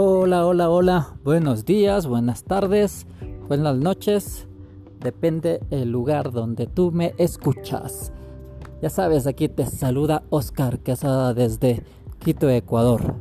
Hola, 0.00 0.46
hola, 0.46 0.70
hola. 0.70 1.16
Buenos 1.24 1.64
días, 1.64 2.06
buenas 2.06 2.44
tardes, 2.44 3.04
buenas 3.48 3.76
noches. 3.78 4.46
Depende 5.00 5.58
el 5.72 5.90
lugar 5.90 6.30
donde 6.30 6.68
tú 6.68 6.92
me 6.92 7.16
escuchas. 7.18 8.12
Ya 8.80 8.90
sabes, 8.90 9.26
aquí 9.26 9.48
te 9.48 9.66
saluda 9.66 10.22
Oscar 10.30 10.78
Quesada 10.78 11.34
desde 11.34 11.82
Quito, 12.20 12.48
Ecuador. 12.48 13.16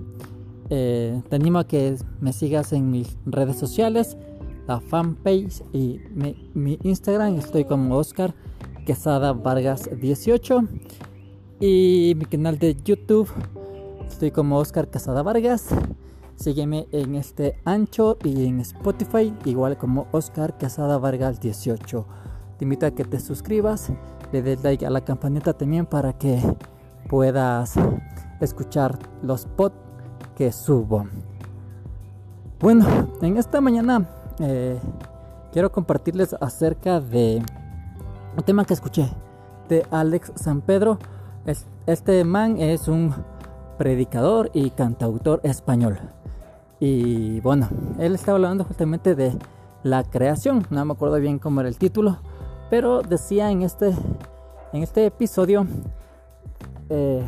Eh, 0.69 1.19
te 1.27 1.35
animo 1.35 1.57
a 1.57 1.67
que 1.67 1.97
me 2.21 2.31
sigas 2.31 2.71
en 2.73 2.91
mis 2.91 3.17
redes 3.25 3.55
sociales, 3.55 4.15
la 4.67 4.79
fanpage 4.79 5.63
y 5.73 5.99
mi, 6.53 6.77
Instagram. 6.83 7.37
Estoy 7.37 7.65
como 7.65 7.97
Oscar 7.97 8.35
Quesada 8.85 9.33
Vargas 9.33 9.89
18 9.99 10.61
y 11.59 12.13
mi 12.15 12.25
canal 12.25 12.59
de 12.59 12.77
YouTube. 12.85 13.31
Estoy 14.07 14.29
como 14.29 14.59
Oscar 14.59 14.91
Quesada 14.91 15.23
Vargas. 15.23 15.69
Sígueme 16.37 16.87
en 16.91 17.15
este 17.15 17.59
ancho 17.65 18.17
y 18.23 18.45
en 18.45 18.59
Spotify, 18.59 19.33
igual 19.45 19.75
como 19.77 20.05
Oscar 20.11 20.55
Casada 20.55 20.99
Vargas 20.99 21.39
18. 21.39 22.05
Te 22.57 22.65
invito 22.65 22.85
a 22.85 22.91
que 22.91 23.03
te 23.03 23.19
suscribas, 23.19 23.91
le 24.31 24.43
des 24.43 24.63
like 24.63 24.85
a 24.85 24.91
la 24.91 25.01
campanita 25.01 25.53
también 25.53 25.87
para 25.87 26.13
que 26.13 26.39
puedas 27.09 27.73
escuchar 28.39 28.99
los 29.23 29.45
pods 29.45 29.75
que 30.35 30.51
subo. 30.51 31.07
Bueno, 32.59 32.85
en 33.23 33.37
esta 33.37 33.59
mañana 33.59 34.07
eh, 34.39 34.79
quiero 35.51 35.71
compartirles 35.71 36.35
acerca 36.39 36.99
de 36.99 37.41
un 38.37 38.43
tema 38.43 38.63
que 38.63 38.75
escuché 38.75 39.09
de 39.69 39.87
Alex 39.89 40.33
San 40.35 40.61
Pedro. 40.61 40.99
Este 41.87 42.23
man 42.23 42.57
es 42.57 42.87
un 42.87 43.11
predicador 43.79 44.51
y 44.53 44.69
cantautor 44.69 45.41
español. 45.43 45.99
Y 46.79 47.39
bueno, 47.41 47.69
él 47.99 48.15
estaba 48.15 48.35
hablando 48.35 48.63
justamente 48.63 49.15
de 49.15 49.37
la 49.83 50.03
creación, 50.03 50.65
no 50.69 50.83
me 50.85 50.93
acuerdo 50.93 51.19
bien 51.19 51.39
cómo 51.39 51.61
era 51.61 51.69
el 51.69 51.77
título, 51.77 52.17
pero 52.69 53.01
decía 53.01 53.49
en 53.51 53.63
este, 53.63 53.95
en 54.73 54.83
este 54.83 55.05
episodio, 55.05 55.65
eh, 56.89 57.25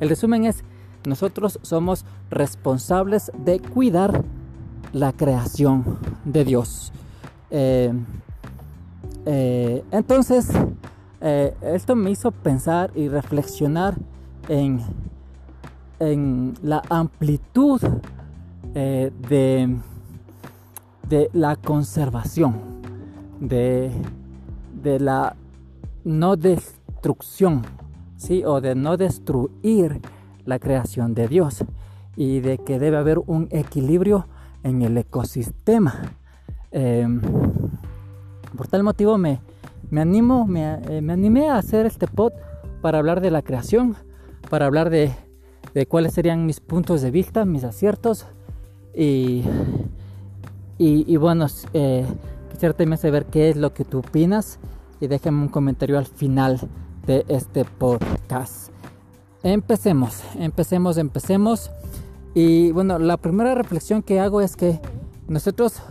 el 0.00 0.08
resumen 0.08 0.44
es, 0.44 0.64
nosotros 1.06 1.58
somos 1.62 2.04
responsables 2.30 3.30
de 3.38 3.60
cuidar 3.60 4.22
la 4.92 5.12
creación 5.12 5.98
de 6.24 6.44
Dios. 6.44 6.92
Eh, 7.50 7.92
eh, 9.26 9.84
entonces, 9.90 10.50
esto 11.20 11.96
me 11.96 12.10
hizo 12.10 12.30
pensar 12.30 12.90
y 12.94 13.08
reflexionar 13.08 13.94
en, 14.48 14.80
en 15.98 16.54
la 16.62 16.82
amplitud 16.88 17.80
eh, 18.74 19.10
de, 19.28 19.76
de 21.08 21.30
la 21.32 21.56
conservación, 21.56 22.54
de, 23.40 23.90
de 24.82 25.00
la 25.00 25.36
no 26.04 26.36
destrucción, 26.36 27.62
¿sí? 28.16 28.44
o 28.44 28.60
de 28.60 28.74
no 28.74 28.96
destruir 28.96 30.00
la 30.44 30.58
creación 30.58 31.14
de 31.14 31.28
Dios 31.28 31.64
y 32.16 32.40
de 32.40 32.58
que 32.58 32.78
debe 32.78 32.96
haber 32.96 33.18
un 33.18 33.48
equilibrio 33.50 34.26
en 34.62 34.82
el 34.82 34.96
ecosistema. 34.96 35.94
Em, 36.70 37.20
por 38.56 38.68
tal 38.68 38.82
motivo 38.82 39.18
me, 39.18 39.40
me 39.90 40.00
animo, 40.00 40.46
me, 40.46 40.74
eh, 40.88 41.00
me, 41.00 41.12
animé 41.12 41.48
a 41.48 41.58
hacer 41.58 41.86
este 41.86 42.06
pod 42.06 42.32
para 42.82 42.98
hablar 42.98 43.20
de 43.20 43.30
la 43.30 43.42
creación, 43.42 43.96
para 44.48 44.66
hablar 44.66 44.90
de, 44.90 45.12
de 45.74 45.86
cuáles 45.86 46.14
serían 46.14 46.46
mis 46.46 46.60
puntos 46.60 47.02
de 47.02 47.10
vista, 47.10 47.44
mis 47.44 47.64
aciertos, 47.64 48.26
y, 48.94 49.44
y, 50.78 51.16
bueno, 51.16 51.46
eh, 51.74 52.06
quisiera 52.50 52.74
también 52.74 52.98
saber 52.98 53.26
qué 53.26 53.50
es 53.50 53.56
lo 53.56 53.72
que 53.72 53.84
tú 53.84 53.98
opinas 53.98 54.58
y 55.00 55.06
déjame 55.06 55.42
un 55.42 55.48
comentario 55.48 55.98
al 55.98 56.06
final 56.06 56.60
de 57.06 57.24
este 57.28 57.64
podcast. 57.64 58.70
Empecemos, 59.42 60.22
empecemos, 60.38 60.98
empecemos. 60.98 61.70
Y 62.34 62.72
bueno, 62.72 62.98
la 62.98 63.16
primera 63.16 63.54
reflexión 63.54 64.02
que 64.02 64.20
hago 64.20 64.40
es 64.40 64.56
que 64.56 64.80
nosotros, 65.28 65.82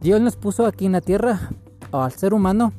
Dios 0.00 0.20
nos 0.20 0.36
puso 0.36 0.66
aquí 0.66 0.86
en 0.86 0.92
la 0.92 1.00
tierra, 1.00 1.50
al 1.92 2.12
ser 2.12 2.34
humano, 2.34 2.72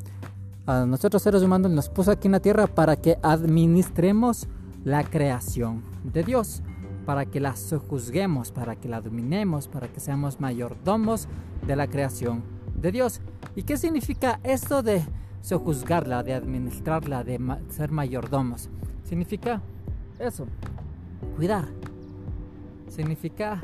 a 0.66 0.86
nosotros 0.86 1.24
seres 1.24 1.42
humanos 1.42 1.72
nos 1.72 1.90
puso 1.90 2.12
aquí 2.12 2.28
en 2.28 2.34
la 2.34 2.40
tierra 2.40 2.68
para 2.68 2.96
que 2.96 3.18
administremos 3.24 4.48
la 4.84 5.04
creación 5.04 5.84
de 6.04 6.24
Dios 6.24 6.62
para 7.10 7.26
que 7.26 7.40
la 7.40 7.56
sojuzguemos, 7.56 8.52
para 8.52 8.76
que 8.76 8.88
la 8.88 9.02
dominemos, 9.02 9.68
para 9.68 9.88
que 9.88 10.00
seamos 10.00 10.40
mayordomos 10.40 11.28
de 11.66 11.76
la 11.76 11.88
creación 11.88 12.44
de 12.80 12.92
Dios. 12.92 13.20
¿Y 13.56 13.64
qué 13.64 13.78
significa 13.78 14.40
esto 14.44 14.84
de 14.84 15.02
sojuzgarla, 15.42 16.22
de 16.22 16.36
administrarla, 16.36 17.24
de 17.24 17.40
ser 17.70 17.90
mayordomos? 17.90 18.70
Significa 19.06 19.60
eso, 20.20 20.46
cuidar. 21.36 21.66
Significa, 22.90 23.60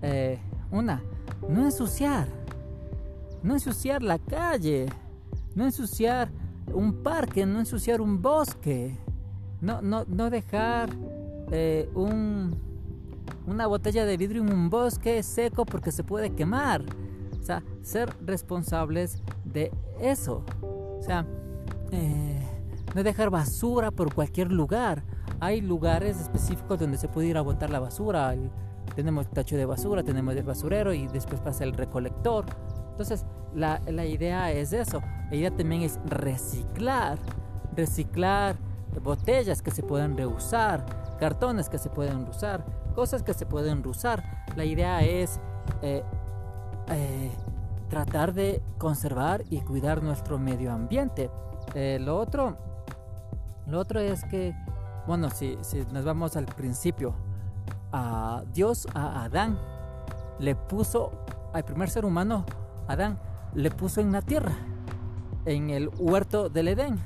eh, 0.00 0.38
una, 0.70 1.02
no 1.48 1.64
ensuciar. 1.64 2.28
No 3.42 3.54
ensuciar 3.54 4.04
la 4.04 4.20
calle. 4.20 4.86
No 5.56 5.64
ensuciar 5.64 6.30
un 6.72 7.02
parque, 7.02 7.44
no 7.44 7.58
ensuciar 7.58 8.00
un 8.00 8.22
bosque. 8.22 8.96
No, 9.60 9.82
no, 9.82 10.04
no 10.06 10.30
dejar 10.30 10.90
eh, 11.50 11.90
un, 11.96 12.63
una 13.46 13.66
botella 13.66 14.04
de 14.04 14.16
vidrio 14.16 14.42
en 14.42 14.52
un 14.52 14.70
bosque 14.70 15.22
seco 15.22 15.64
porque 15.64 15.92
se 15.92 16.04
puede 16.04 16.30
quemar. 16.30 16.82
O 17.40 17.42
sea, 17.42 17.62
ser 17.82 18.10
responsables 18.24 19.22
de 19.44 19.70
eso. 20.00 20.44
O 20.62 21.02
sea, 21.02 21.26
eh, 21.90 22.42
no 22.94 23.02
dejar 23.02 23.30
basura 23.30 23.90
por 23.90 24.14
cualquier 24.14 24.50
lugar. 24.50 25.02
Hay 25.40 25.60
lugares 25.60 26.20
específicos 26.20 26.78
donde 26.78 26.96
se 26.96 27.08
puede 27.08 27.28
ir 27.28 27.36
a 27.36 27.42
botar 27.42 27.70
la 27.70 27.80
basura. 27.80 28.34
Tenemos 28.94 29.28
tacho 29.28 29.56
de 29.56 29.66
basura, 29.66 30.02
tenemos 30.02 30.34
el 30.36 30.44
basurero 30.44 30.94
y 30.94 31.06
después 31.08 31.40
pasa 31.40 31.64
el 31.64 31.74
recolector. 31.74 32.46
Entonces, 32.90 33.26
la, 33.54 33.80
la 33.86 34.06
idea 34.06 34.50
es 34.52 34.72
eso. 34.72 35.02
La 35.30 35.36
idea 35.36 35.50
también 35.50 35.82
es 35.82 35.98
reciclar. 36.06 37.18
Reciclar 37.76 38.56
botellas 39.00 39.62
que 39.62 39.70
se 39.70 39.82
pueden 39.82 40.16
reusar, 40.16 40.84
cartones 41.18 41.68
que 41.68 41.78
se 41.78 41.90
pueden 41.90 42.28
usar, 42.28 42.64
cosas 42.94 43.22
que 43.22 43.34
se 43.34 43.44
pueden 43.44 43.86
usar. 43.86 44.22
La 44.56 44.64
idea 44.64 45.02
es 45.02 45.40
eh, 45.82 46.02
eh, 46.88 47.32
tratar 47.90 48.32
de 48.32 48.62
conservar 48.78 49.44
y 49.50 49.60
cuidar 49.60 50.02
nuestro 50.02 50.38
medio 50.38 50.72
ambiente. 50.72 51.30
Eh, 51.74 51.98
lo 52.00 52.18
otro, 52.18 52.56
lo 53.66 53.78
otro 53.78 54.00
es 54.00 54.24
que, 54.24 54.54
bueno, 55.06 55.30
si, 55.30 55.58
si 55.62 55.84
nos 55.92 56.04
vamos 56.04 56.36
al 56.36 56.46
principio, 56.46 57.14
a 57.92 58.42
Dios 58.52 58.88
a 58.94 59.24
Adán 59.24 59.58
le 60.38 60.56
puso 60.56 61.12
al 61.52 61.64
primer 61.64 61.90
ser 61.90 62.04
humano, 62.04 62.44
Adán, 62.88 63.18
le 63.54 63.70
puso 63.70 64.00
en 64.00 64.10
la 64.10 64.20
tierra, 64.20 64.52
en 65.44 65.70
el 65.70 65.88
huerto 65.98 66.48
del 66.48 66.68
Edén. 66.68 66.98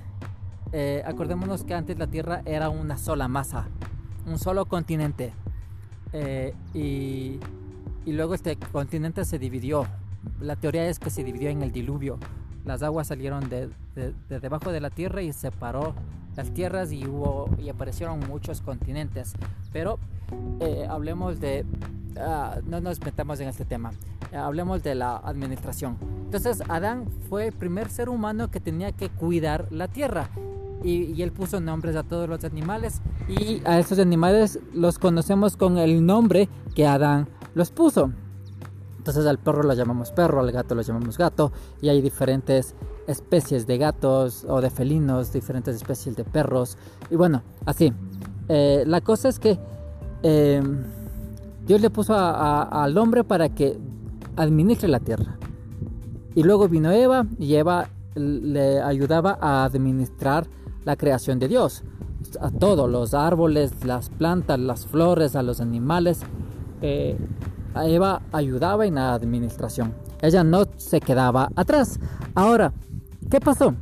acordémonos 1.05 1.65
que 1.65 1.75
antes 1.75 1.99
la 1.99 2.07
tierra 2.07 2.41
era 2.47 2.71
una 2.71 2.97
sola 2.97 3.29
masa, 3.29 3.69
un 4.27 4.39
solo 4.39 4.65
continente. 4.65 5.35
Eh, 6.13 6.55
y, 6.75 7.41
luego 8.07 8.35
este 8.35 8.57
continente 8.57 9.25
se 9.25 9.39
dividió. 9.39 9.87
La 10.41 10.57
teoría 10.57 10.89
es 10.89 10.99
que 10.99 11.11
se 11.11 11.25
dividió 11.25 11.51
en 11.51 11.63
el 11.63 11.73
diluvio. 11.73 12.19
Las 12.65 12.83
aguas 12.83 13.07
salieron 13.09 13.49
de, 13.49 13.71
debajo 14.29 14.73
de 14.73 14.81
la 14.81 14.91
tierra 14.91 15.23
y 15.23 15.33
separó 15.33 15.95
las 16.37 16.53
tierras 16.53 16.93
y 16.93 17.07
hubo 17.07 17.49
y 17.59 17.69
aparecieron 17.69 18.21
muchos 18.29 18.61
continentes. 18.61 19.35
Pero 19.73 19.99
eh, 20.61 20.87
hablemos 20.89 21.41
de 21.41 21.65
ah, 22.19 22.59
no 22.67 22.81
nos 22.81 23.01
metamos 23.01 23.41
en 23.41 23.49
este 23.49 23.65
tema. 23.65 23.93
hablemos 24.33 24.83
de 24.83 24.95
la 24.95 25.17
administración. 25.17 25.97
Entonces 26.25 26.63
Adán 26.69 27.07
fue 27.29 27.47
el 27.47 27.53
primer 27.53 27.89
ser 27.89 28.09
humano 28.09 28.51
que 28.51 28.61
tenía 28.61 28.93
que 28.93 29.09
cuidar 29.09 29.67
la 29.71 29.89
tierra 29.89 30.29
y, 30.83 31.21
él 31.23 31.33
puso 31.33 31.61
nombres 31.61 31.97
a 31.97 32.03
todos 32.03 32.29
los 32.29 32.45
animales 32.45 33.01
y 33.29 33.63
a 33.65 33.79
estos 33.79 33.99
animales 33.99 34.61
los 34.75 34.99
conocemos 34.99 35.57
con 35.57 35.79
el 35.79 36.05
nombre 36.05 36.49
que 36.75 36.87
Adán 36.87 37.29
los 37.55 37.71
puso. 37.71 38.13
Entonces 38.99 39.27
al 39.27 39.39
perro 39.39 39.63
lo 39.63 39.73
llamamos 39.75 40.13
perro, 40.13 40.41
al 40.41 40.53
gato 40.53 40.75
lo 40.75 40.83
llamamos 40.83 41.17
gato 41.17 41.53
y 41.81 41.89
hay 41.89 42.01
diferentes 42.01 42.75
especies 43.07 43.67
de 43.67 43.79
gatos 43.79 44.45
o 44.47 44.61
de 44.61 44.71
felinos, 44.71 45.33
diferentes 45.33 45.77
especies 45.77 46.15
de 46.17 46.25
perros 46.25 46.77
y 47.11 47.17
bueno, 47.17 47.43
así. 47.65 47.93
Eh, 48.49 48.85
la 48.87 49.01
cosa 49.01 49.29
es 49.29 49.39
que 49.39 49.59
eh, 50.23 50.63
Dios 51.67 51.81
le 51.81 51.91
puso 51.91 52.15
al 52.17 52.97
hombre 52.97 53.25
para 53.25 53.51
que 53.51 53.79
administre 54.37 54.89
la 54.89 55.01
tierra. 55.01 55.37
Y 56.35 56.43
luego 56.43 56.69
vino 56.69 56.91
Eva 56.91 57.27
y 57.39 57.55
Eva 57.57 57.89
le 58.15 58.81
ayudaba 58.81 59.39
a 59.41 59.65
administrar 59.65 60.47
la 60.89 60.97
creación 60.97 61.39
de 61.39 61.49
Dios. 61.49 61.85
A 62.41 62.51
todos, 62.51 62.89
los 62.91 63.13
árboles, 63.13 63.85
las 63.85 64.09
plantas, 64.09 64.59
las 64.59 64.87
flores, 64.87 65.37
a 65.37 65.43
los 65.43 65.61
animales. 65.61 66.21
Eh, 66.81 67.19
Eva 67.77 68.23
ayudaba 68.33 68.87
en 68.87 68.95
la 68.95 69.13
administración. 69.13 69.93
Ella 70.23 70.43
no 70.45 70.65
se 70.79 71.01
quedaba 71.01 71.51
atrás. 71.57 72.01
Ahora, 72.35 72.73
¿qué 73.31 73.39
pasó? 73.39 73.75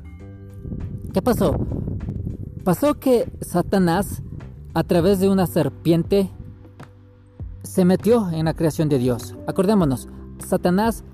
¿Qué 1.14 1.22
pasó? 1.22 1.56
Pasó 2.64 2.94
que 2.94 3.30
Satanás, 3.40 4.20
a 4.74 4.82
través 4.82 5.20
de 5.20 5.28
una 5.28 5.46
serpiente, 5.46 6.28
se 7.62 7.84
metió 7.84 8.30
en 8.32 8.46
la 8.46 8.54
creación 8.54 8.88
de 8.88 8.98
Dios. 8.98 9.36
Acordémonos, 9.46 10.08
Satanás 10.44 11.04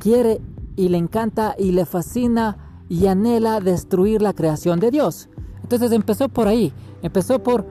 quiere 0.00 0.40
y 0.74 0.88
le 0.88 0.96
encanta 0.96 1.54
y 1.58 1.72
le 1.72 1.84
fascina 1.84 2.80
y 2.88 3.08
anhela 3.08 3.60
destruir 3.60 4.22
la 4.22 4.32
creación 4.32 4.80
de 4.80 4.90
Dios. 4.90 5.28
Entonces 5.74 5.96
empezó 5.96 6.28
por 6.28 6.46
ahí, 6.46 6.72
empezó 7.02 7.42
por 7.42 7.66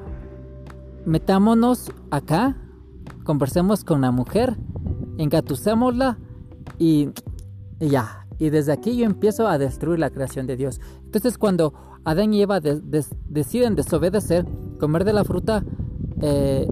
metámonos 1.05 1.89
acá, 2.11 2.57
conversemos 3.23 3.85
con 3.85 4.01
la 4.01 4.11
mujer, 4.11 4.57
engatusémosla 5.17 6.17
y, 6.77 7.11
ya. 7.79 8.27
Y 8.39 8.50
desde 8.50 8.73
aquí 8.73 8.97
yo 8.97 9.05
empiezo 9.05 9.47
a 9.47 9.57
destruir 9.57 10.00
la 10.00 10.09
creación 10.09 10.47
de 10.47 10.57
Dios. 10.57 10.81
Entonces 11.05 11.38
cuando 11.38 11.73
Adán 12.03 12.33
y 12.33 12.41
Eva 12.41 12.59
deciden 12.59 13.75
desobedecer, 13.75 14.45
comer 14.81 15.06
de 15.06 15.13
la 15.13 15.23
fruta, 15.23 15.63
eh, 16.19 16.67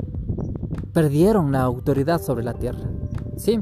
perdieron 0.91 1.53
la 1.53 1.61
autoridad 1.61 2.21
sobre 2.21 2.43
la 2.43 2.55
tierra. 2.55 2.89
¿Sí? 3.37 3.61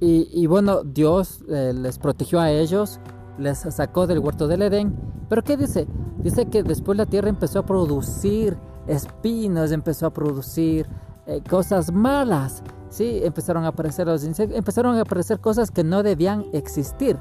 Y, 0.00 0.48
bueno, 0.48 0.82
Dios 0.82 1.44
eh, 1.48 1.72
les 1.72 2.00
protegió 2.00 2.40
a 2.40 2.50
ellos, 2.50 2.98
les 3.38 3.58
sacó 3.58 4.08
del 4.08 4.18
huerto 4.18 4.48
del 4.48 4.62
Edén. 4.62 4.96
Pero 5.28 5.44
¿qué 5.44 5.56
dice? 5.56 5.86
Dice 6.22 6.46
que 6.46 6.62
después 6.62 6.96
la 6.96 7.06
tierra 7.06 7.28
empezó 7.28 7.60
a 7.60 7.66
producir 7.66 8.56
espinos, 8.86 9.72
empezó 9.72 10.06
a 10.06 10.10
producir 10.10 10.86
eh, 11.26 11.40
cosas 11.48 11.92
malas. 11.92 12.62
Sí, 12.90 13.20
empezaron 13.22 13.64
a 13.64 13.68
aparecer 13.68 14.06
los 14.06 14.24
insectos, 14.24 14.56
empezaron 14.56 14.96
a 14.96 15.00
aparecer 15.00 15.40
cosas 15.40 15.70
que 15.70 15.82
no 15.82 16.02
debían 16.02 16.44
existir. 16.52 17.18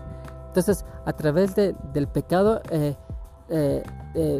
Entonces, 0.47 0.85
a 1.05 1.13
través 1.13 1.55
del 1.55 2.07
pecado, 2.07 2.61
eh, 2.69 2.95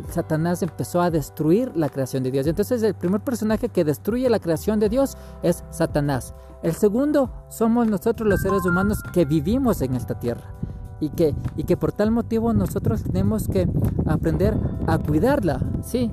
Satanás 0.10 0.62
empezó 0.62 1.02
a 1.02 1.10
destruir 1.10 1.72
la 1.76 1.90
creación 1.90 2.22
de 2.24 2.32
Dios. 2.32 2.48
Entonces, 2.48 2.84
el 2.84 2.96
primer 2.96 3.22
personaje 3.22 3.70
que 3.70 3.86
destruye 3.86 4.30
la 4.30 4.40
creación 4.40 4.80
de 4.80 4.90
Dios 4.90 5.18
es 5.42 5.64
Satanás. 5.70 6.34
El 6.64 6.74
segundo 6.74 7.32
somos 7.48 7.88
nosotros 7.88 8.28
los 8.28 8.42
seres 8.42 8.66
humanos 8.66 9.02
que 9.14 9.24
vivimos 9.24 9.82
en 9.82 9.96
esta 9.96 10.20
tierra 10.20 10.54
y 11.02 11.10
que, 11.10 11.36
y 11.58 11.64
que 11.64 11.76
por 11.76 11.92
tal 11.92 12.12
motivo 12.12 12.54
nosotros 12.54 13.04
tenemos 13.04 13.48
que 13.48 13.68
aprender 14.06 14.58
a 14.88 14.98
cuidarla, 14.98 15.60
¿sí? 15.84 16.12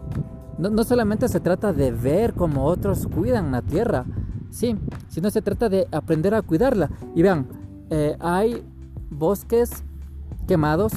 No, 0.58 0.82
solamente 0.82 1.28
se 1.28 1.38
trata 1.38 1.72
de 1.72 1.92
ver 1.92 2.34
cómo 2.34 2.64
otros 2.64 3.06
cuidan 3.06 3.52
la 3.52 3.62
tierra, 3.62 4.04
¿sí? 4.50 4.76
Sino 5.08 5.30
se 5.30 5.40
trata 5.40 5.68
de 5.68 5.86
aprender 5.92 6.34
a 6.34 6.42
cuidarla. 6.42 6.90
Y 7.14 7.22
vean, 7.22 7.46
eh, 7.90 8.16
hay 8.18 8.64
bosques 9.08 9.84
quemados 10.48 10.92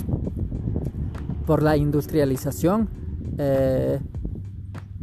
por 1.45 1.61
la 1.61 1.77
industrialización. 1.77 2.89
Eh, 3.37 3.99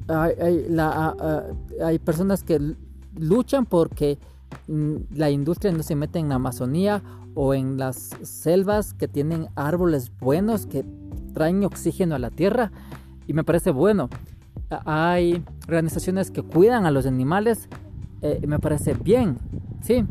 hay 0.09 1.99
personas 2.01 2.43
que 2.43 2.75
luchan 3.15 3.65
porque 3.65 4.19
Mm, 4.69 4.97
la 5.15 5.31
industria 5.31 5.73
no 5.73 5.83
se 5.83 5.97
mete 5.97 6.19
en 6.19 6.29
la 6.29 6.37
Amazonía 6.37 7.03
o 7.41 7.55
en 7.55 7.79
las 7.79 8.17
selvas 8.23 8.95
que 8.95 9.07
tienen 9.07 9.47
árboles 9.55 10.11
buenos 10.19 10.67
que 10.67 10.85
traen 11.35 11.63
oxígeno 11.63 12.17
a 12.17 12.19
la 12.19 12.31
tierra 12.31 12.73
y 13.29 13.33
me 13.33 13.45
parece 13.45 13.71
bueno. 13.71 14.11
Hay 14.85 15.45
organizaciones 15.69 16.33
que 16.33 16.43
cuidan 16.43 16.85
a 16.85 16.91
los 16.91 17.07
animales, 17.07 17.69
eh, 18.23 18.41
me 18.45 18.59
parece 18.59 18.95
bien, 18.95 19.39
sí, 19.83 20.05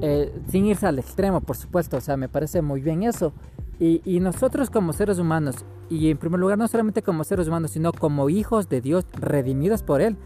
eh, 0.00 0.34
sin 0.48 0.64
irse 0.64 0.86
al 0.86 0.98
extremo, 0.98 1.42
por 1.42 1.58
supuesto, 1.58 1.98
o 1.98 2.00
sea, 2.00 2.16
me 2.16 2.30
parece 2.30 2.62
muy 2.62 2.80
bien 2.80 3.02
eso. 3.02 3.34
Y, 3.78 4.00
y 4.06 4.20
nosotros 4.20 4.70
como 4.70 4.94
seres 4.94 5.18
humanos, 5.18 5.56
y 5.90 6.08
en 6.08 6.16
primer 6.16 6.40
lugar 6.40 6.56
no 6.56 6.66
solamente 6.66 7.02
como 7.02 7.24
seres 7.24 7.46
humanos, 7.46 7.72
sino 7.72 7.92
como 7.92 8.30
hijos 8.30 8.70
de 8.70 8.80
Dios 8.80 9.04
redimidos 9.20 9.82
por 9.82 10.00
Él, 10.00 10.16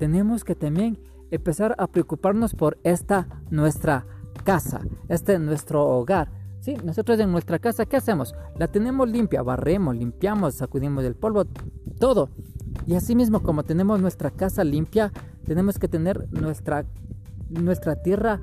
tenemos 0.00 0.42
que 0.42 0.56
también 0.56 0.98
empezar 1.30 1.76
a 1.78 1.86
preocuparnos 1.86 2.56
por 2.56 2.76
esta 2.82 3.28
nuestra 3.50 4.04
casa, 4.42 4.80
este 5.08 5.38
nuestro 5.38 5.84
hogar. 5.84 6.30
Sí, 6.60 6.76
nosotros 6.84 7.18
en 7.18 7.32
nuestra 7.32 7.58
casa, 7.58 7.86
¿qué 7.86 7.96
hacemos? 7.96 8.34
La 8.56 8.68
tenemos 8.68 9.10
limpia, 9.10 9.42
barremos, 9.42 9.96
limpiamos, 9.96 10.54
sacudimos 10.54 11.04
el 11.04 11.16
polvo, 11.16 11.44
todo. 11.98 12.28
Y 12.86 12.94
así 12.94 13.16
mismo 13.16 13.42
como 13.42 13.64
tenemos 13.64 14.00
nuestra 14.00 14.30
casa 14.30 14.62
limpia, 14.62 15.12
tenemos 15.44 15.78
que 15.78 15.88
tener 15.88 16.28
nuestra, 16.32 16.84
nuestra 17.50 17.96
tierra 17.96 18.40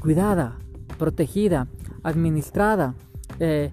cuidada, 0.00 0.58
protegida, 0.98 1.68
administrada. 2.02 2.94
Eh, 3.40 3.70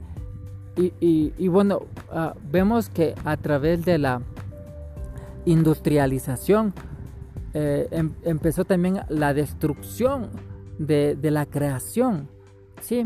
y, 0.75 1.47
bueno, 1.49 1.81
ah, 2.09 2.33
vemos 2.51 2.89
que 2.89 3.13
a 3.25 3.37
través 3.37 3.85
de 3.85 3.97
la 3.97 4.21
industrialización, 5.45 6.73
eh, 7.53 7.87
em, 7.91 8.13
empezó 8.23 8.65
también 8.65 9.01
la 9.09 9.33
destrucción 9.33 10.29
de, 10.77 11.17
la 11.31 11.45
creación. 11.45 12.29
¿sí? 12.81 13.03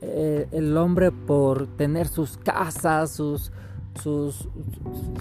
Eh, 0.00 0.46
el 0.52 0.76
hombre 0.76 1.10
por 1.12 1.66
tener 1.76 2.08
sus 2.08 2.36
casas, 2.36 3.12
sus, 3.12 3.52
sus, 4.02 4.48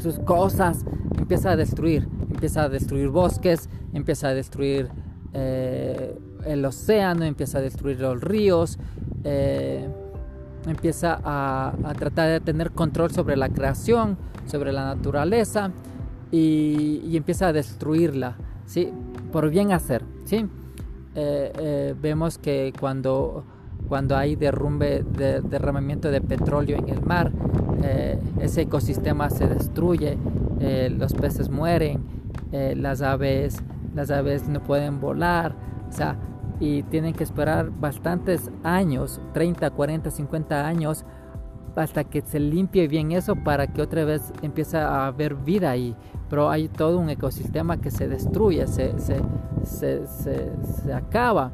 sus, 0.02 0.20
cosas, 0.20 0.86
empieza 1.18 1.52
a 1.52 1.56
destruir. 1.56 2.08
Empieza 2.30 2.64
a 2.64 2.70
destruir 2.70 3.10
bosques, 3.10 3.70
empieza 3.94 4.30
a 4.30 4.34
destruir 4.34 4.90
eh, 5.34 6.18
el 6.46 6.66
océano, 6.66 7.26
empieza 7.26 7.60
a 7.60 7.62
destruir 7.62 8.00
los 8.00 8.22
ríos, 8.22 8.80
empieza 10.66 11.20
a, 11.24 11.74
tratar 11.98 12.30
de 12.30 12.40
tener 12.40 12.72
control 12.72 13.12
sobre 13.12 13.38
la 13.38 13.50
creación, 13.50 14.18
sobre 14.48 14.72
la 14.72 14.86
naturaleza 14.86 15.72
y 16.32 17.16
empieza 17.16 17.48
a 17.48 17.54
destruirla. 17.54 18.38
¿sí? 18.72 18.90
Por 19.32 19.50
bien 19.50 19.74
hacer, 19.74 20.04
¿sí? 20.24 20.48
Eh, 21.14 21.52
eh, 21.60 21.96
vemos 22.00 22.38
que 22.38 22.74
cuando, 22.80 23.44
cuando 23.90 24.16
hay 24.16 24.36
derrumbe, 24.36 25.04
de, 25.04 25.42
derramamiento 25.42 26.10
de 26.10 26.22
petróleo 26.22 26.78
en 26.78 26.90
el 26.90 27.02
mar, 27.02 27.32
eh, 27.84 28.18
ese 28.40 28.62
ecosistema 28.62 29.30
se 29.30 29.48
destruye, 29.48 30.18
los 30.92 31.14
peces 31.14 31.50
mueren, 31.50 32.04
las, 32.52 33.02
aves, 33.02 33.64
las 33.96 34.12
aves 34.12 34.48
no 34.48 34.62
pueden 34.62 35.02
volar, 35.02 35.56
o 35.90 35.92
sea, 35.92 36.18
y 36.60 36.84
tienen 36.84 37.14
que 37.14 37.24
esperar 37.24 37.72
bastantes 37.72 38.52
años, 38.64 39.20
30, 39.34 39.72
40, 39.72 40.12
50 40.12 40.68
años, 40.68 41.04
hasta 41.76 42.04
que 42.04 42.22
se 42.22 42.40
limpie 42.40 42.88
bien 42.88 43.12
eso 43.12 43.36
para 43.36 43.68
que 43.68 43.82
otra 43.82 44.06
vez 44.06 44.32
empiece 44.42 44.78
a 44.78 45.08
haber 45.08 45.36
vida 45.36 45.72
ahí. 45.72 45.96
Pero 46.30 46.50
hay 46.50 46.68
todo 46.68 47.00
un 47.00 47.10
ecosistema 47.10 47.78
que 47.82 47.92
se 47.92 48.08
destruye, 48.08 48.68
se, 48.68 48.98
se, 49.00 49.18
acaba. 50.94 51.52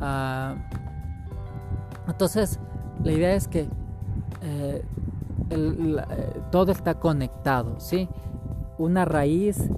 Ah, 0.00 0.54
entonces, 2.06 2.58
la 3.04 3.12
idea 3.12 3.34
es 3.34 3.48
que 3.48 3.68
eh, 4.42 4.82
eh, 5.50 5.96
todo 6.50 6.72
está 6.72 6.94
conectado, 6.94 7.78
¿sí? 7.78 8.08
Una 8.78 9.04
raíz 9.04 9.70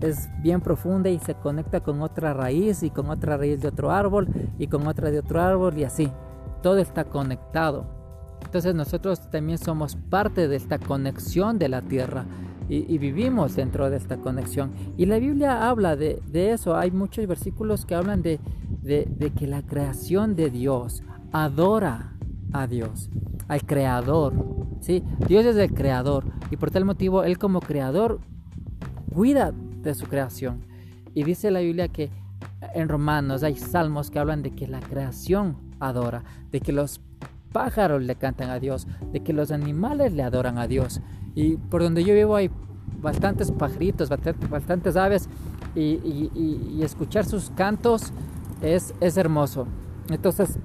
es 0.00 0.28
bien 0.42 0.60
profunda 0.60 1.10
y 1.10 1.18
se 1.18 1.34
conecta 1.34 1.80
con 1.80 2.02
otra 2.02 2.32
raíz 2.32 2.82
y 2.82 2.90
con 2.90 3.10
otra 3.10 3.36
raíz 3.36 3.60
de 3.60 3.68
otro 3.68 3.90
árbol 3.90 4.28
y 4.58 4.68
con 4.68 4.86
otra 4.86 5.10
de 5.10 5.18
otro 5.18 5.40
árbol 5.40 5.76
y 5.76 5.84
así. 5.84 6.10
Todo 6.62 6.78
está 6.78 7.04
conectado. 7.04 7.84
Entonces 8.44 8.74
nosotros 8.74 9.20
también 9.30 9.58
somos 9.58 9.96
parte 9.96 10.48
de 10.48 10.56
esta 10.56 10.78
conexión 10.78 11.58
de 11.58 11.68
la 11.68 11.82
tierra 11.82 12.24
y, 12.68 12.98
vivimos 12.98 13.56
dentro 13.56 13.88
de 13.88 13.96
esta 13.96 14.18
conexión. 14.18 14.72
Y 14.96 15.06
la 15.06 15.18
Biblia 15.18 15.68
habla 15.68 15.96
de, 15.96 16.20
eso. 16.32 16.76
Hay 16.76 16.90
muchos 16.90 17.26
versículos 17.26 17.86
que 17.86 17.94
hablan 17.94 18.22
de, 18.22 18.40
que 19.36 19.46
la 19.46 19.62
creación 19.62 20.36
de 20.36 20.50
Dios 20.50 21.02
adora 21.32 22.14
a 22.52 22.66
Dios, 22.66 23.08
al 23.48 23.62
creador. 23.64 24.34
¿sí? 24.80 25.02
Dios 25.26 25.46
es 25.46 25.56
el 25.56 25.72
creador 25.72 26.24
y 26.50 26.56
por 26.56 26.70
tal 26.70 26.84
motivo 26.84 27.24
Él 27.24 27.38
como 27.38 27.60
creador 27.60 28.20
cuida 29.12 29.52
de 29.82 29.94
su 29.94 30.06
creación. 30.06 30.60
Y 31.14 31.24
dice 31.24 31.50
la 31.50 31.60
Biblia 31.60 31.88
que 31.88 32.10
en 32.74 32.88
Romanos 32.88 33.42
hay 33.42 33.56
salmos 33.56 34.10
que 34.10 34.18
hablan 34.18 34.42
de 34.42 34.50
que 34.50 34.66
la 34.66 34.80
creación 34.80 35.56
adora, 35.80 36.22
de 36.50 36.60
que 36.60 36.72
los 36.72 37.00
pájaros 37.52 38.02
le 38.02 38.16
cantan 38.16 38.50
a 38.50 38.58
Dios, 38.58 38.86
de 39.12 39.20
que 39.20 39.32
los 39.32 39.50
animales 39.50 40.12
le 40.12 40.22
adoran 40.22 40.58
a 40.58 40.66
Dios. 40.66 41.00
Y 41.34 41.56
por 41.56 41.82
donde 41.82 42.04
yo 42.04 42.14
vivo 42.14 42.36
hay 42.36 42.50
bastantes 43.00 43.52
pajaritos, 43.52 44.08
bastantes 44.50 44.96
aves 44.96 45.28
y, 45.74 46.80
escuchar 46.82 47.24
sus 47.24 47.50
cantos 47.50 48.12
es, 48.62 48.94
es 49.00 49.16
hermoso. 49.16 49.66
Entonces, 50.10 50.58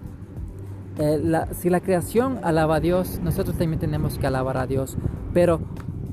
eh, 0.98 1.46
si 1.54 1.70
la 1.70 1.80
creación 1.80 2.40
alaba 2.44 2.76
a 2.76 2.80
Dios, 2.80 3.20
nosotros 3.24 3.58
también 3.58 3.80
tenemos 3.80 4.18
que 4.18 4.28
alabar 4.28 4.58
a 4.58 4.68
Dios. 4.68 4.98
Pero 5.34 5.62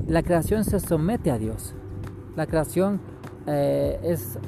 la 0.06 0.22
creación 0.22 0.64
se 0.64 0.80
somete 0.80 1.30
a 1.30 1.38
Dios. 1.38 1.74
La 2.36 2.46
creación 2.46 3.00
eh, 3.46 4.00
es... 4.02 4.38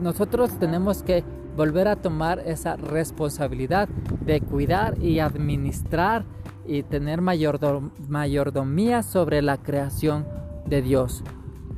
Nosotros 0.00 0.58
tenemos 0.58 1.02
que 1.02 1.24
volver 1.56 1.88
a 1.88 1.96
tomar 1.96 2.40
esa 2.46 2.76
responsabilidad 2.76 3.88
de 4.24 4.40
cuidar 4.40 5.02
y 5.02 5.18
administrar 5.18 6.24
y 6.66 6.82
tener 6.82 7.20
mayordomía 7.20 9.02
sobre 9.02 9.42
la 9.42 9.56
creación 9.58 10.26
de 10.66 10.82
Dios 10.82 11.24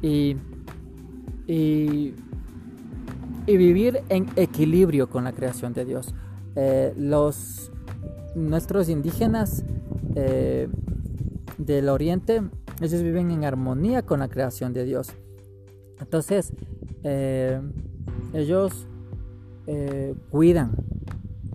y, 0.02 0.36
y, 1.46 2.14
vivir 3.46 4.02
en 4.08 4.26
equilibrio 4.36 5.08
con 5.08 5.24
la 5.24 5.32
creación 5.32 5.72
de 5.72 5.84
Dios. 5.84 6.14
Eh, 6.56 6.92
los, 6.96 7.72
nuestros 8.34 8.88
indígenas 8.88 9.64
eh, 10.14 10.68
del 11.58 11.88
oriente, 11.88 12.42
ellos 12.80 13.02
viven 13.02 13.30
en 13.30 13.44
armonía 13.44 14.02
con 14.02 14.20
la 14.20 14.28
creación 14.28 14.72
de 14.72 14.84
Dios. 14.84 15.12
Entonces, 16.00 16.52
eh, 17.02 17.60
ellos 18.34 18.86
cuidan 20.30 20.76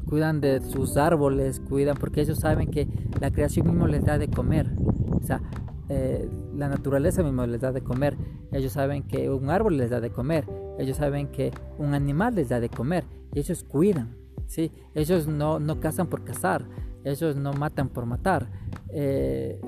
cuidan 0.09 0.41
de 0.41 0.59
sus 0.61 0.97
árboles, 0.97 1.61
cuidan 1.69 1.95
porque 1.95 2.21
ellos 2.21 2.39
saben 2.39 2.71
que 2.71 2.87
la 3.21 3.31
creación 3.31 3.67
mismo 3.67 3.87
les 3.87 4.03
da 4.03 4.17
de 4.17 4.27
comer. 4.27 4.67
O 5.11 5.23
sea, 5.23 5.41
eh, 5.87 6.27
la 6.55 6.67
naturaleza 6.67 7.21
mismo 7.23 7.45
les 7.45 7.61
da 7.61 7.71
de 7.71 7.81
comer. 7.81 8.17
Ellos 8.51 8.73
saben 8.73 9.03
que 9.03 9.29
un 9.29 9.49
árbol 9.49 9.77
les 9.77 9.91
da 9.91 10.01
de 10.01 10.09
comer. 10.09 10.45
Ellos 10.79 10.97
saben 10.97 11.27
que 11.27 11.51
un 11.77 11.93
animal 11.93 12.35
les 12.35 12.49
da 12.49 12.59
de 12.59 12.69
comer. 12.69 13.05
Y 13.33 13.39
ellos 13.39 13.63
cuidan. 13.63 14.15
¿sí? 14.47 14.71
Ellos 14.95 15.27
no, 15.27 15.59
no 15.59 15.79
cazan 15.79 16.07
por 16.07 16.23
cazar. 16.23 16.65
Ellos 17.03 17.35
no 17.35 17.53
matan 17.53 17.89
por 17.89 18.05
matar. 18.05 18.49
Eh, 18.91 19.61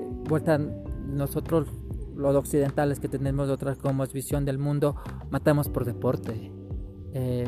nosotros 1.06 1.68
los 2.16 2.36
occidentales 2.36 3.00
que 3.00 3.08
tenemos 3.08 3.48
otra 3.48 3.74
como 3.74 4.04
visión 4.06 4.44
del 4.44 4.58
mundo, 4.58 4.96
matamos 5.30 5.68
por 5.68 5.84
deporte. 5.84 6.50
Eh, 7.14 7.46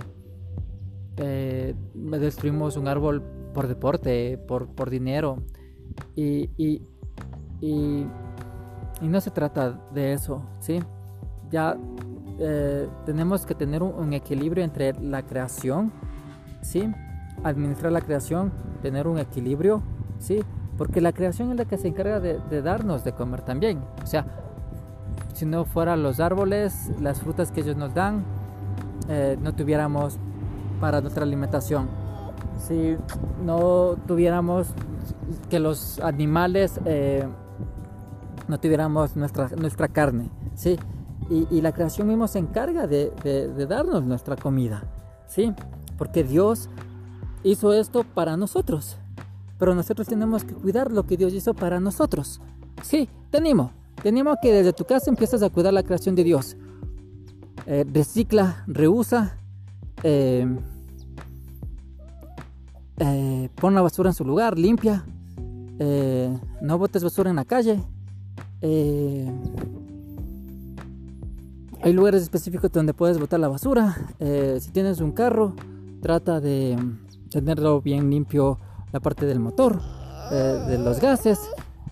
eh, 1.17 1.75
destruimos 1.95 2.77
un 2.77 2.89
árbol 2.89 3.23
por 3.53 3.69
deporte, 3.69 4.39
por, 4.39 4.69
por 4.69 4.91
dinero. 4.91 5.39
Y, 6.17 6.51
y, 6.57 6.83
y, 7.61 8.07
no 9.03 9.21
se 9.21 9.31
trata 9.31 9.81
de 9.93 10.13
eso, 10.13 10.43
¿sí? 10.59 10.81
Ya 11.51 11.77
eh, 12.41 12.89
tenemos 13.07 13.47
que 13.47 13.55
tener 13.55 13.83
un, 13.83 14.13
equilibrio 14.13 14.65
entre 14.65 14.93
la 14.95 15.23
creación, 15.23 15.93
¿sí? 16.63 16.93
Administrar 17.45 17.93
la 17.93 18.01
creación, 18.01 18.53
tener 18.83 19.07
un 19.07 19.19
equilibrio, 19.19 19.83
¿sí? 20.19 20.41
Porque 20.77 21.01
la 21.01 21.13
creación 21.13 21.53
es 21.53 21.57
la 21.57 21.65
que 21.65 21.79
se 21.79 21.89
encarga 21.89 22.19
de, 22.19 22.63
darnos 22.63 23.05
de 23.05 23.13
comer 23.13 23.43
también. 23.43 23.79
O 24.03 24.07
sea, 24.07 24.27
si 25.33 25.47
no 25.47 25.65
fueran 25.65 26.03
los 26.03 26.19
árboles, 26.19 26.91
las 27.01 27.21
frutas 27.21 27.53
que 27.53 27.61
ellos 27.61 27.77
nos 27.77 27.95
dan, 27.95 28.25
eh, 29.09 29.37
no 29.41 29.55
tuviéramos 29.55 30.19
para 30.81 31.01
nuestra 31.01 31.25
alimentación. 31.25 31.89
Si 32.59 32.97
no 33.45 33.97
tuviéramos 34.07 34.69
que 35.51 35.59
los 35.59 35.99
animales, 36.01 36.81
eh, 36.85 37.27
no 38.49 38.59
tuviéramos 38.59 39.17
nuestra, 39.17 39.49
nuestra 39.57 39.89
carne, 39.89 40.31
¿sí? 40.55 40.79
Y, 41.31 41.63
la 41.63 41.73
creación 41.73 42.07
mismo 42.07 42.29
se 42.29 42.39
encarga 42.39 42.87
de, 42.87 43.11
de, 43.25 43.67
darnos 43.67 44.05
nuestra 44.05 44.37
comida, 44.37 44.85
¿sí? 45.27 45.55
Porque 45.97 46.23
Dios 46.23 46.69
hizo 47.43 47.73
esto 47.73 48.05
para 48.05 48.37
nosotros, 48.37 48.99
pero 49.59 49.75
nosotros 49.75 50.07
tenemos 50.07 50.45
que 50.45 50.53
cuidar 50.53 50.93
lo 50.93 51.07
que 51.07 51.17
Dios 51.17 51.33
hizo 51.33 51.55
para 51.55 51.81
nosotros. 51.81 52.43
Sí, 52.83 53.09
tenemos, 53.31 53.71
tenemos 54.03 54.37
que 54.43 54.53
desde 54.53 54.75
tu 54.75 54.85
casa 54.85 55.09
empiezas 55.09 55.43
a 55.43 55.49
cuidar 55.49 55.73
la 55.73 55.83
creación 55.83 56.15
de 56.15 56.25
Dios. 56.25 56.59
Eh, 57.67 57.87
recicla, 57.91 58.63
reusa, 58.67 59.39
eh, 60.05 60.47
pon 63.55 63.75
la 63.75 63.81
basura 63.81 64.11
en 64.11 64.15
su 64.15 64.25
lugar, 64.25 64.59
limpia, 64.59 65.05
eh, 65.79 66.39
no 66.61 66.79
botes 66.79 67.03
basura 67.03 67.31
en 67.31 67.37
la 67.37 67.47
calle. 67.47 67.83
Eh, 68.61 69.31
hay 71.83 71.93
lugares 71.93 72.23
específicos 72.23 72.71
donde 72.71 72.93
puedes 72.95 73.19
botar 73.19 73.41
la 73.41 73.49
basura. 73.49 73.97
si 74.61 74.71
tienes 74.71 75.01
un 75.01 75.13
carro, 75.13 75.55
trata 76.01 76.41
de 76.41 76.79
tenerlo 77.31 77.81
bien 77.81 78.11
limpio 78.11 78.59
la 78.93 79.01
parte 79.01 79.27
del 79.27 79.41
motor, 79.41 79.81
de 80.31 80.79
los 80.79 81.01
gases, 81.01 81.39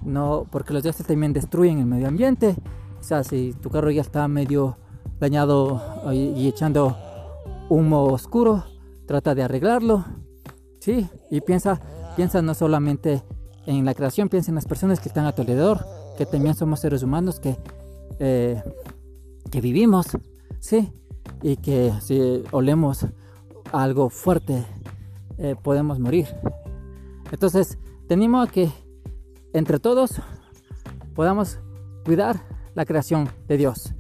no, 0.03 0.47
porque 0.51 0.73
los 0.73 0.83
gases 0.83 1.07
también 1.07 1.33
destruyen 1.33 1.79
el 1.79 1.87
medio 1.87 2.09
ambiente. 2.09 2.57
O 3.01 3.03
sea, 3.03 3.25
si 3.25 3.53
tu 3.61 3.69
carro 3.69 3.91
ya 3.91 4.01
está 4.01 4.29
medio 4.29 4.79
dañado 5.19 6.11
y 6.13 6.49
echando 6.49 6.97
humo 7.73 8.05
oscuro, 8.05 8.65
trata 9.07 9.35
de 9.35 9.43
arreglarlo. 9.43 10.05
Sí, 10.81 11.09
y 11.31 11.41
piensa, 11.41 11.81
piensa 12.17 12.43
no 12.43 12.55
solamente 12.55 13.23
en 13.67 13.85
la 13.85 13.95
creación, 13.95 14.29
piensa 14.29 14.51
en 14.51 14.57
las 14.57 14.67
personas 14.67 15.01
que 15.01 15.09
están 15.09 15.27
a 15.27 15.33
tu 15.33 15.43
alrededor, 15.43 15.87
que 16.19 16.27
también 16.27 16.55
somos 16.55 16.81
seres 16.81 17.03
humanos 17.03 17.41
que, 17.41 17.57
eh, 18.19 18.63
que 19.51 19.61
vivimos, 19.61 20.07
sí, 20.61 20.93
y 21.43 21.57
que 21.57 21.93
si 22.03 22.43
olemos 22.51 23.07
algo 23.73 24.11
fuerte 24.11 24.65
eh, 25.39 25.57
podemos 25.61 25.99
morir. 25.99 26.27
Entonces, 27.31 27.79
tenemos 28.09 28.51
que 28.51 28.71
entre 29.55 29.79
todos 29.79 30.21
podamos 31.15 31.59
cuidar 32.05 32.45
la 32.75 32.85
creación 32.85 33.29
de 33.49 33.57
Dios, 33.57 33.95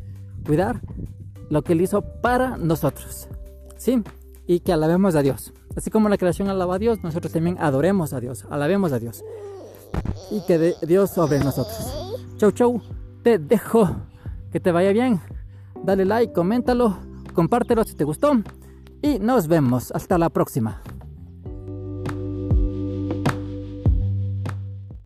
cuidar 0.44 0.80
lo 1.48 1.62
que 1.62 1.74
Él 1.74 1.82
hizo 1.82 2.02
para 2.22 2.56
nosotros, 2.56 3.28
sí, 3.82 4.02
y 4.46 4.60
que 4.60 4.72
alabemos 4.72 5.14
a 5.14 5.22
Dios. 5.22 5.52
Así 5.76 5.90
como 5.90 6.08
la 6.08 6.18
creación 6.18 6.48
alaba 6.48 6.76
a 6.76 6.78
Dios, 6.78 7.02
nosotros 7.02 7.32
también 7.32 7.56
adoremos 7.58 8.12
a 8.12 8.20
Dios, 8.20 8.46
alabemos 8.50 8.92
a 8.92 8.98
Dios. 8.98 9.24
Y 10.30 10.40
que 10.46 10.74
Dios 10.82 11.10
sobre 11.10 11.38
nosotros. 11.38 12.18
Chau, 12.36 12.52
chau. 12.52 12.82
Te 13.22 13.38
dejo. 13.38 13.96
Que 14.50 14.60
te 14.60 14.72
vaya 14.72 14.92
bien. 14.92 15.20
Dale 15.84 16.04
like, 16.04 16.32
coméntalo, 16.32 16.98
compártelo 17.34 17.84
si 17.84 17.94
te 17.94 18.04
gustó. 18.04 18.32
Y 19.02 19.18
nos 19.18 19.48
vemos. 19.48 19.90
Hasta 19.92 20.18
la 20.18 20.30
próxima. 20.30 20.82